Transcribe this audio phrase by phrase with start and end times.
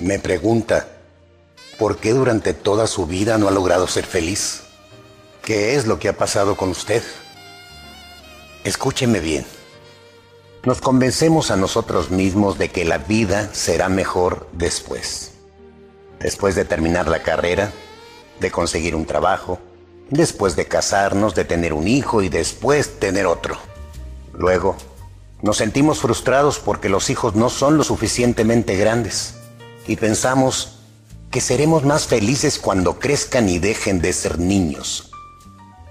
[0.00, 0.88] me pregunta,
[1.78, 4.62] ¿por qué durante toda su vida no ha logrado ser feliz?
[5.42, 7.02] ¿Qué es lo que ha pasado con usted?
[8.64, 9.44] Escúcheme bien.
[10.64, 15.32] Nos convencemos a nosotros mismos de que la vida será mejor después.
[16.18, 17.72] Después de terminar la carrera,
[18.40, 19.58] de conseguir un trabajo,
[20.10, 23.56] después de casarnos, de tener un hijo y después tener otro.
[24.32, 24.76] Luego,
[25.42, 29.39] nos sentimos frustrados porque los hijos no son lo suficientemente grandes
[29.86, 30.80] y pensamos
[31.30, 35.10] que seremos más felices cuando crezcan y dejen de ser niños.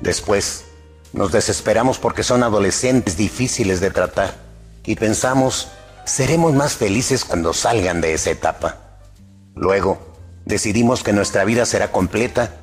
[0.02, 0.66] Después,
[1.14, 4.36] nos desesperamos porque son adolescentes difíciles de tratar
[4.86, 5.70] y pensamos,
[6.06, 8.78] seremos más felices cuando salgan de esa etapa.
[9.56, 10.00] Luego,
[10.46, 12.56] decidimos que nuestra vida será completa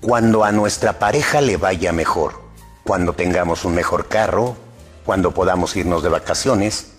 [0.00, 2.40] cuando a nuestra pareja le vaya mejor,
[2.84, 4.56] cuando tengamos un mejor carro,
[5.04, 6.92] cuando podamos irnos de vacaciones,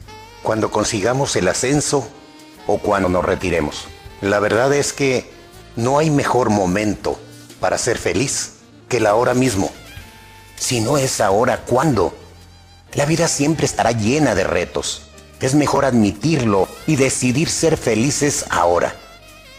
[0.43, 2.07] cuando consigamos el ascenso
[2.67, 3.87] o cuando nos retiremos.
[4.21, 5.31] La verdad es que
[5.75, 7.19] no hay mejor momento
[7.59, 8.53] para ser feliz
[8.87, 9.71] que la hora mismo.
[10.57, 12.13] Si no es ahora, ¿cuándo?
[12.93, 15.03] La vida siempre estará llena de retos.
[15.39, 18.93] Es mejor admitirlo y decidir ser felices ahora.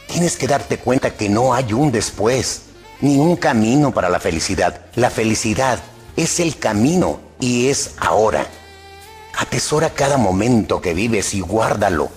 [0.06, 2.62] Tienes que darte cuenta que no hay un después,
[3.00, 4.82] ni un camino para la felicidad.
[4.94, 5.80] La felicidad
[6.16, 8.46] es el camino y es ahora.
[9.36, 12.10] Atesora cada momento que vives y guárdalo,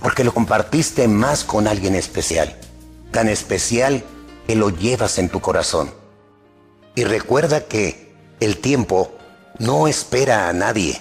[0.00, 2.56] porque lo compartiste más con alguien especial,
[3.10, 4.04] tan especial
[4.46, 5.92] que lo llevas en tu corazón.
[6.94, 9.12] Y recuerda que el tiempo
[9.58, 11.00] no espera a nadie.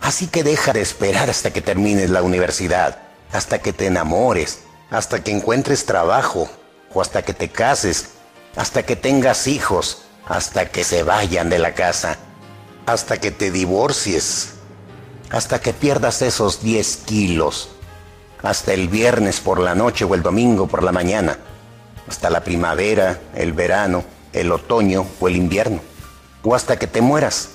[0.00, 2.98] Así que deja de esperar hasta que termines la universidad,
[3.32, 6.48] hasta que te enamores, hasta que encuentres trabajo,
[6.92, 8.10] o hasta que te cases,
[8.56, 12.18] hasta que tengas hijos, hasta que se vayan de la casa,
[12.86, 14.50] hasta que te divorcies,
[15.30, 17.70] hasta que pierdas esos 10 kilos,
[18.46, 21.38] hasta el viernes por la noche o el domingo por la mañana,
[22.08, 25.80] hasta la primavera, el verano, el otoño o el invierno
[26.46, 27.48] o hasta que te mueras,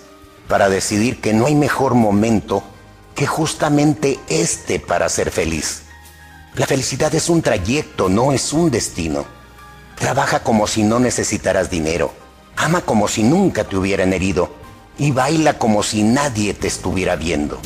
[0.50, 2.62] para decidir que no hay mejor momento
[3.16, 5.84] que justamente este para ser feliz.
[6.56, 9.24] La felicidad es un trayecto, no es un destino.
[9.98, 12.12] Trabaja como si no necesitaras dinero.
[12.58, 14.52] Ama como si nunca te hubieran herido.
[14.98, 17.62] Y baila como si nadie te estuviera viendo.